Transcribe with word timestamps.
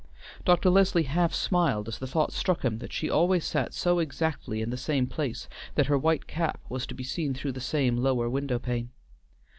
Dr. 0.45 0.71
Leslie 0.71 1.03
half 1.03 1.31
smiled 1.31 1.87
as 1.87 1.99
the 1.99 2.07
thought 2.07 2.31
struck 2.33 2.65
him 2.65 2.79
that 2.79 2.91
she 2.91 3.07
always 3.07 3.45
sat 3.45 3.71
so 3.71 3.99
exactly 3.99 4.59
in 4.59 4.71
the 4.71 4.75
same 4.75 5.05
place 5.05 5.47
that 5.75 5.85
her 5.85 5.97
white 5.99 6.25
cap 6.25 6.59
was 6.69 6.87
to 6.87 6.95
be 6.95 7.03
seen 7.03 7.35
through 7.35 7.51
the 7.51 7.61
same 7.61 7.97
lower 7.97 8.27
window 8.27 8.57
pane. 8.57 8.89